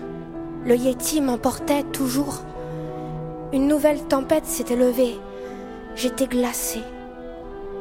Le 0.65 0.75
Yeti 0.75 1.21
m'emportait 1.21 1.83
toujours. 1.83 2.41
Une 3.53 3.67
nouvelle 3.67 4.03
tempête 4.03 4.45
s'était 4.45 4.75
levée. 4.75 5.17
J'étais 5.95 6.27
glacée. 6.27 6.83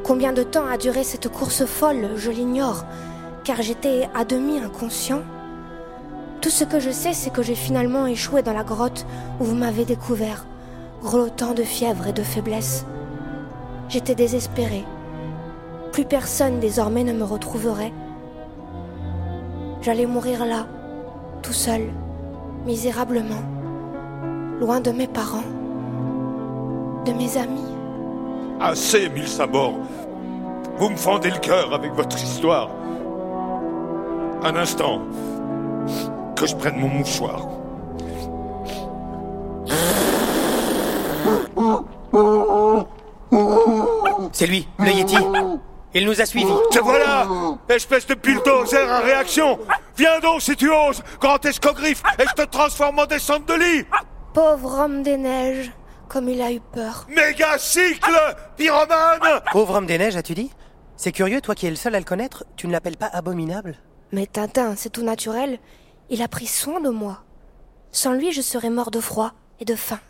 Combien 0.05 0.33
de 0.33 0.43
temps 0.43 0.67
a 0.67 0.79
duré 0.79 1.03
cette 1.03 1.29
course 1.29 1.65
folle, 1.65 2.11
je 2.17 2.31
l'ignore, 2.31 2.85
car 3.47 3.63
j'étais 3.63 4.09
à 4.13 4.25
demi 4.25 4.59
inconscient. 4.59 5.23
Tout 6.43 6.51
ce 6.51 6.65
que 6.65 6.81
je 6.81 6.91
sais, 6.91 7.13
c'est 7.13 7.31
que 7.31 7.43
j'ai 7.43 7.55
finalement 7.55 8.05
échoué 8.07 8.43
dans 8.43 8.53
la 8.53 8.65
grotte 8.65 9.07
où 9.39 9.45
vous 9.45 9.55
m'avez 9.55 9.85
découvert, 9.85 10.47
grelottant 11.01 11.55
de 11.55 11.63
fièvre 11.63 12.09
et 12.09 12.13
de 12.13 12.25
faiblesse. 12.25 12.85
J'étais 13.89 14.17
désespérée. 14.17 14.85
Plus 15.93 16.05
personne 16.05 16.59
désormais 16.59 17.05
ne 17.05 17.13
me 17.13 17.23
retrouverait. 17.23 17.93
J'allais 19.81 20.07
mourir 20.07 20.45
là, 20.45 20.67
tout 21.43 21.53
seul, 21.53 21.83
misérablement, 22.67 23.45
loin 24.59 24.81
de 24.81 24.91
mes 24.91 25.07
parents, 25.07 25.47
de 27.05 27.13
mes 27.13 27.39
amis. 27.39 27.71
Assez, 28.59 29.09
mille. 29.09 29.29
Vous 30.79 30.89
me 30.89 30.97
fendez 30.97 31.31
le 31.31 31.39
cœur 31.39 31.73
avec 31.73 31.93
votre 31.93 32.21
histoire. 32.21 32.76
Un 34.43 34.57
instant. 34.57 35.01
Que 36.37 36.47
je 36.47 36.55
prenne 36.55 36.77
mon 36.77 36.89
mouchoir. 36.89 37.49
C'est 44.33 44.47
lui, 44.47 44.69
le 44.79 44.91
Yeti. 44.91 45.17
Il 45.95 46.05
nous 46.05 46.21
a 46.21 46.27
suivis. 46.27 46.47
Te 46.71 46.79
voilà 46.79 47.27
Espèce 47.69 48.07
de 48.07 48.15
bulldozer 48.15 48.87
en 48.91 49.03
réaction 49.03 49.59
Viens 49.97 50.21
donc 50.21 50.43
si 50.43 50.55
tu 50.55 50.71
oses, 50.71 51.03
grand 51.21 51.43
escogriffe, 51.45 52.03
et 52.19 52.25
je 52.29 52.35
te 52.35 52.47
transforme 52.47 52.99
en 52.99 53.07
descente 53.07 53.47
de 53.47 53.55
lit 53.55 53.85
Pauvre 54.35 54.81
homme 54.81 55.03
des 55.03 55.17
neiges, 55.17 55.73
comme 56.09 56.29
il 56.29 56.43
a 56.43 56.53
eu 56.53 56.61
peur. 56.61 57.07
Méga 57.09 57.57
cycle 57.57 58.37
Pyromane 58.59 59.41
Pauvre 59.53 59.77
homme 59.77 59.87
des 59.87 59.97
neiges, 59.97 60.17
as-tu 60.17 60.35
dit? 60.35 60.51
C'est 60.97 61.13
curieux, 61.13 61.41
toi 61.41 61.55
qui 61.55 61.67
es 61.67 61.71
le 61.71 61.77
seul 61.77 61.95
à 61.95 61.99
le 61.99 62.05
connaître, 62.05 62.45
tu 62.57 62.67
ne 62.67 62.73
l'appelles 62.73 62.99
pas 62.99 63.11
abominable? 63.11 63.77
Mais 64.13 64.27
Tintin, 64.27 64.75
c'est 64.77 64.91
tout 64.91 65.03
naturel. 65.03 65.59
Il 66.11 66.23
a 66.23 66.29
pris 66.29 66.47
soin 66.47 66.81
de 66.81 66.91
moi. 66.91 67.25
Sans 67.93 68.13
lui, 68.13 68.33
je 68.33 68.41
serais 68.43 68.71
mort 68.71 68.91
de 68.91 69.01
froid 69.01 69.33
et 69.61 69.65
de 69.65 69.75
faim. 69.75 70.01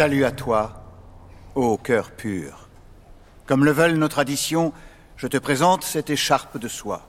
Salut 0.00 0.24
à 0.24 0.32
toi, 0.32 0.82
ô 1.54 1.76
cœur 1.76 2.12
pur. 2.12 2.70
Comme 3.44 3.66
le 3.66 3.70
veulent 3.70 3.98
nos 3.98 4.08
traditions, 4.08 4.72
je 5.16 5.26
te 5.26 5.36
présente 5.36 5.84
cette 5.84 6.08
écharpe 6.08 6.56
de 6.56 6.68
soie. 6.68 7.02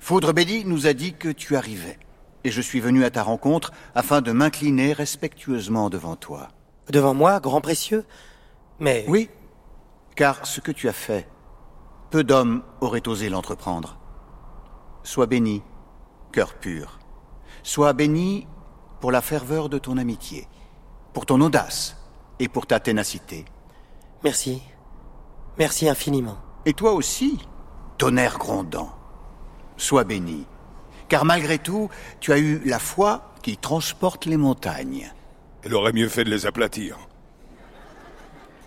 Foudre 0.00 0.32
Bédi 0.32 0.64
nous 0.64 0.88
a 0.88 0.92
dit 0.92 1.14
que 1.14 1.28
tu 1.28 1.54
arrivais, 1.54 2.00
et 2.42 2.50
je 2.50 2.60
suis 2.60 2.80
venu 2.80 3.04
à 3.04 3.10
ta 3.10 3.22
rencontre 3.22 3.70
afin 3.94 4.22
de 4.22 4.32
m'incliner 4.32 4.92
respectueusement 4.92 5.88
devant 5.88 6.16
toi. 6.16 6.48
Devant 6.90 7.14
moi, 7.14 7.38
grand 7.38 7.60
précieux 7.60 8.04
Mais... 8.80 9.04
Oui, 9.06 9.30
car 10.16 10.46
ce 10.46 10.60
que 10.60 10.72
tu 10.72 10.88
as 10.88 10.92
fait, 10.92 11.28
peu 12.10 12.24
d'hommes 12.24 12.64
auraient 12.80 13.06
osé 13.06 13.28
l'entreprendre. 13.28 14.00
Sois 15.04 15.26
béni, 15.26 15.62
cœur 16.32 16.54
pur. 16.54 16.98
Sois 17.62 17.92
béni 17.92 18.48
pour 19.00 19.12
la 19.12 19.20
ferveur 19.20 19.68
de 19.68 19.78
ton 19.78 19.96
amitié, 19.96 20.48
pour 21.12 21.24
ton 21.24 21.40
audace, 21.40 21.96
et 22.38 22.48
pour 22.48 22.66
ta 22.66 22.80
ténacité. 22.80 23.44
Merci. 24.24 24.62
Merci 25.58 25.88
infiniment. 25.88 26.38
Et 26.64 26.74
toi 26.74 26.92
aussi, 26.92 27.38
tonnerre 27.98 28.38
grondant. 28.38 28.92
Sois 29.76 30.04
béni, 30.04 30.46
car 31.08 31.24
malgré 31.24 31.58
tout, 31.58 31.90
tu 32.20 32.32
as 32.32 32.38
eu 32.38 32.60
la 32.64 32.78
foi 32.78 33.34
qui 33.42 33.56
transporte 33.56 34.26
les 34.26 34.36
montagnes. 34.36 35.12
Elle 35.62 35.74
aurait 35.74 35.92
mieux 35.92 36.08
fait 36.08 36.24
de 36.24 36.30
les 36.30 36.46
aplatir. 36.46 36.98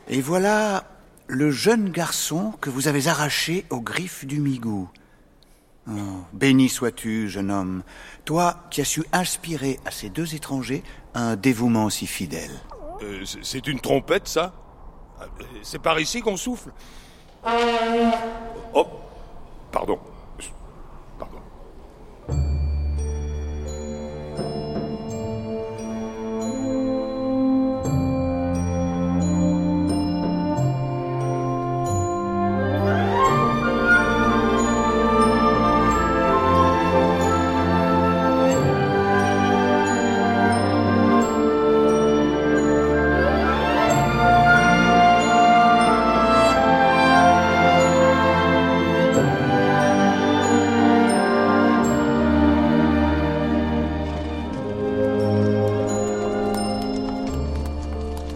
Et 0.07 0.21
voilà 0.21 0.85
le 1.27 1.51
jeune 1.51 1.89
garçon 1.89 2.53
que 2.61 2.69
vous 2.69 2.87
avez 2.87 3.07
arraché 3.07 3.65
aux 3.69 3.81
griffes 3.81 4.25
du 4.25 4.39
migou. 4.39 4.89
Oh, 5.87 5.91
béni 6.33 6.69
sois-tu, 6.69 7.29
jeune 7.29 7.51
homme, 7.51 7.83
toi 8.25 8.67
qui 8.69 8.81
as 8.81 8.85
su 8.85 9.03
inspirer 9.11 9.79
à 9.85 9.91
ces 9.91 10.09
deux 10.09 10.35
étrangers 10.35 10.83
un 11.13 11.35
dévouement 11.35 11.89
si 11.89 12.07
fidèle. 12.07 12.51
Euh, 13.01 13.23
c'est 13.25 13.67
une 13.67 13.79
trompette, 13.79 14.27
ça? 14.27 14.53
Euh, 15.21 15.25
C'est 15.63 15.79
par 15.79 15.99
ici 15.99 16.21
qu'on 16.21 16.37
souffle? 16.37 16.71
Oh 17.43 17.49
Pardon. 18.73 18.89
Pardon. 19.71 19.99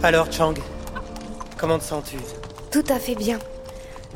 Alors, 0.04 0.30
Chang, 0.30 0.52
comment 1.56 1.78
te 1.78 1.84
sens-tu? 1.84 2.18
Tout 2.70 2.84
à 2.90 2.98
fait 2.98 3.14
bien. 3.14 3.38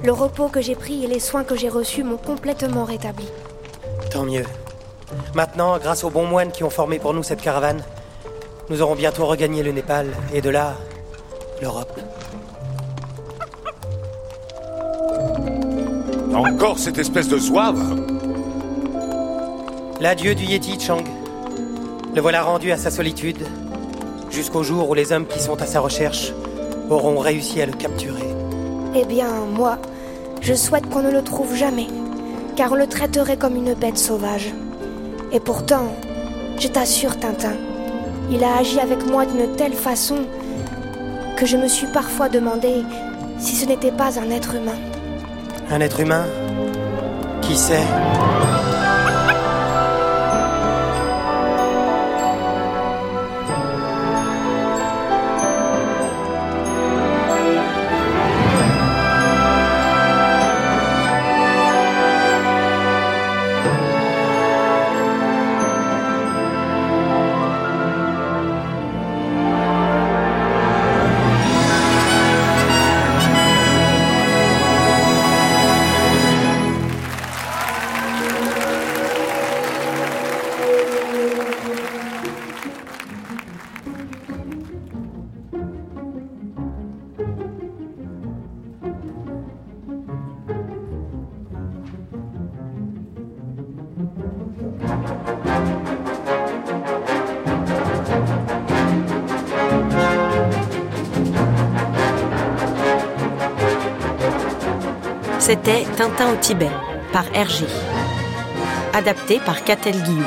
Le 0.04 0.12
repos 0.12 0.48
que 0.48 0.60
j'ai 0.60 0.74
pris 0.74 1.02
et 1.02 1.06
les 1.06 1.18
soins 1.18 1.44
que 1.44 1.56
j'ai 1.56 1.70
reçus 1.70 2.02
m'ont 2.02 2.18
complètement 2.18 2.84
rétabli. 2.84 3.26
Tant 4.10 4.24
mieux. 4.24 4.44
Maintenant, 5.34 5.78
grâce 5.78 6.04
aux 6.04 6.10
bons 6.10 6.26
moines 6.26 6.52
qui 6.52 6.62
ont 6.62 6.68
formé 6.68 6.98
pour 6.98 7.14
nous 7.14 7.22
cette 7.22 7.40
caravane, 7.40 7.82
nous 8.68 8.82
aurons 8.82 8.96
bientôt 8.96 9.24
regagné 9.24 9.62
le 9.62 9.72
Népal 9.72 10.08
et 10.34 10.42
de 10.42 10.50
là, 10.50 10.76
l'Europe. 11.62 11.98
Encore 16.34 16.78
cette 16.78 16.98
espèce 16.98 17.28
de 17.28 17.38
zouave 17.38 17.80
L'adieu 20.02 20.34
du 20.34 20.44
Yeti, 20.44 20.78
Chang. 20.78 21.02
Le 22.14 22.20
voilà 22.20 22.42
rendu 22.42 22.72
à 22.72 22.76
sa 22.76 22.90
solitude, 22.90 23.38
jusqu'au 24.30 24.62
jour 24.62 24.88
où 24.88 24.94
les 24.94 25.12
hommes 25.12 25.26
qui 25.26 25.40
sont 25.40 25.60
à 25.60 25.66
sa 25.66 25.80
recherche 25.80 26.32
auront 26.90 27.18
réussi 27.18 27.60
à 27.60 27.66
le 27.66 27.72
capturer. 27.72 28.28
Eh 28.94 29.04
bien, 29.04 29.28
moi, 29.54 29.78
je 30.40 30.54
souhaite 30.54 30.88
qu'on 30.88 31.02
ne 31.02 31.10
le 31.10 31.22
trouve 31.22 31.54
jamais, 31.54 31.86
car 32.56 32.72
on 32.72 32.76
le 32.76 32.86
traiterait 32.86 33.36
comme 33.36 33.56
une 33.56 33.74
bête 33.74 33.98
sauvage. 33.98 34.52
Et 35.32 35.40
pourtant, 35.40 35.94
je 36.58 36.68
t'assure, 36.68 37.18
Tintin, 37.18 37.54
il 38.30 38.42
a 38.44 38.56
agi 38.56 38.80
avec 38.80 39.06
moi 39.06 39.26
d'une 39.26 39.54
telle 39.56 39.74
façon 39.74 40.16
que 41.36 41.46
je 41.46 41.56
me 41.56 41.68
suis 41.68 41.86
parfois 41.88 42.28
demandé 42.28 42.82
si 43.38 43.54
ce 43.54 43.66
n'était 43.66 43.92
pas 43.92 44.18
un 44.18 44.30
être 44.30 44.54
humain. 44.54 44.78
Un 45.70 45.80
être 45.80 46.00
humain? 46.00 46.24
Qui 47.42 47.56
sait? 47.56 47.84
Tintin 105.98 106.32
au 106.32 106.36
Tibet 106.36 106.70
par 107.12 107.24
Hergé. 107.34 107.66
Adapté 108.92 109.40
par 109.44 109.64
Catel 109.64 110.00
Guillou. 110.00 110.22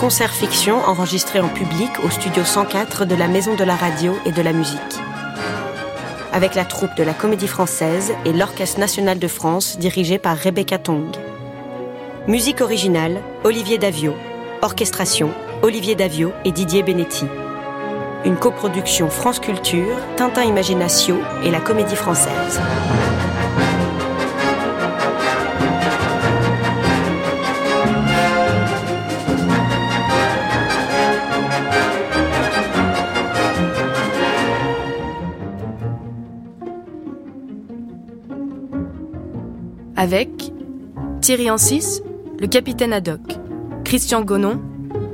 Concert 0.00 0.32
fiction 0.32 0.78
enregistré 0.78 1.40
en 1.40 1.48
public 1.48 1.90
au 2.02 2.08
studio 2.08 2.42
104 2.42 3.04
de 3.04 3.14
la 3.14 3.28
Maison 3.28 3.54
de 3.54 3.64
la 3.64 3.76
Radio 3.76 4.16
et 4.24 4.32
de 4.32 4.40
la 4.40 4.54
Musique. 4.54 4.80
Avec 6.32 6.54
la 6.54 6.64
troupe 6.64 6.96
de 6.96 7.02
la 7.02 7.12
Comédie 7.12 7.48
Française 7.48 8.14
et 8.24 8.32
l'Orchestre 8.32 8.80
National 8.80 9.18
de 9.18 9.28
France 9.28 9.76
dirigé 9.78 10.16
par 10.16 10.38
Rebecca 10.38 10.78
Tong. 10.78 11.14
Musique 12.26 12.62
originale, 12.62 13.20
Olivier 13.44 13.76
Davio. 13.76 14.14
Orchestration, 14.62 15.32
Olivier 15.60 15.96
Davio 15.96 16.32
et 16.46 16.52
Didier 16.52 16.82
Benetti. 16.82 17.26
Une 18.24 18.36
coproduction 18.36 19.10
France 19.10 19.38
Culture, 19.38 19.98
Tintin 20.16 20.44
Imaginatio 20.44 21.18
et 21.44 21.50
la 21.50 21.60
Comédie 21.60 21.94
Française. 21.94 22.58
Avec 39.96 40.52
Thierry 41.20 41.50
Ancis, 41.50 42.02
le 42.38 42.46
capitaine 42.46 42.92
Haddock, 42.92 43.20
Christian 43.84 44.22
Gonon, 44.22 44.60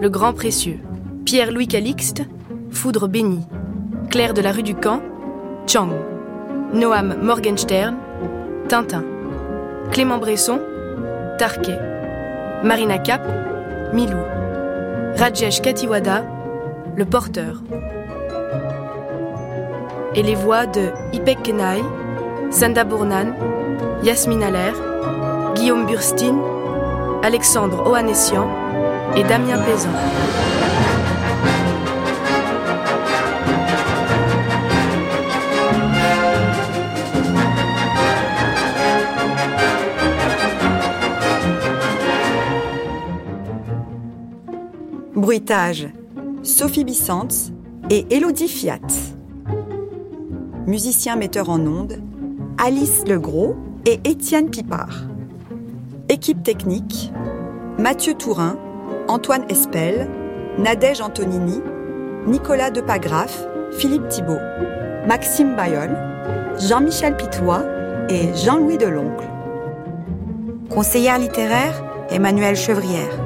le 0.00 0.08
grand 0.10 0.32
précieux, 0.32 0.78
Pierre-Louis 1.24 1.68
Calixte, 1.68 2.22
Foudre 2.70 3.06
bénie. 3.06 3.46
Claire 4.10 4.34
de 4.34 4.42
la 4.42 4.50
rue 4.50 4.62
du 4.62 4.74
Camp, 4.74 5.00
Chang. 5.66 5.90
Noam 6.72 7.16
Morgenstern, 7.22 7.96
Tintin. 8.68 9.04
Clément 9.90 10.18
Bresson, 10.18 10.58
Tarquet. 11.38 11.78
Marina 12.64 12.98
Cap, 12.98 13.22
Milou. 13.92 14.18
Rajesh 15.16 15.60
Katiwada, 15.60 16.24
Le 16.96 17.04
Porteur. 17.04 17.62
Et 20.14 20.22
les 20.22 20.34
voix 20.34 20.66
de 20.66 20.88
Ipek 21.12 21.42
Kenai, 21.42 21.82
Sanda 22.50 22.84
Bournan, 22.84 23.34
Yasmine 24.02 24.42
Aller, 24.42 24.72
Guillaume 25.54 25.86
Burstein, 25.86 26.36
Alexandre 27.22 27.86
Ohanessian 27.86 28.48
et 29.16 29.22
Damien 29.22 29.58
Pézan. 29.58 29.90
Bruitage, 45.14 45.88
Sophie 46.42 46.84
Bissantz 46.84 47.52
et 47.90 48.06
Elodie 48.10 48.48
Fiat. 48.48 48.80
Musicien 50.66 51.16
metteur 51.16 51.48
en 51.48 51.60
ondes, 51.60 51.98
Alice 52.58 53.04
Legros 53.06 53.54
et 53.86 54.00
Étienne 54.04 54.50
Pipard. 54.50 55.04
Équipe 56.08 56.42
technique, 56.42 57.12
Mathieu 57.78 58.14
Tourin, 58.14 58.56
Antoine 59.08 59.44
Espel, 59.48 60.08
Nadège 60.58 61.00
Antonini, 61.00 61.60
Nicolas 62.26 62.70
Depagraf, 62.70 63.46
Philippe 63.72 64.08
Thibault, 64.08 64.38
Maxime 65.06 65.56
Bayol, 65.56 65.90
Jean-Michel 66.58 67.16
Pitois 67.16 67.64
et 68.08 68.34
Jean-Louis 68.34 68.78
Deloncle. 68.78 69.24
Conseillère 70.70 71.18
littéraire, 71.18 71.82
Emmanuel 72.10 72.56
Chevrière. 72.56 73.18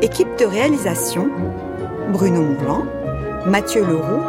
Équipe 0.00 0.36
de 0.38 0.44
réalisation, 0.44 1.28
Bruno 2.12 2.42
Mourlan, 2.42 2.84
Mathieu 3.46 3.84
Leroux, 3.84 4.22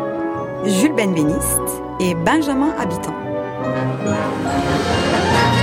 Jules 0.66 0.94
Benveniste 0.94 1.82
et 2.00 2.14
Benjamin 2.14 2.70
Habitant. 2.78 3.33
Thank 3.64 5.58
you. 5.58 5.63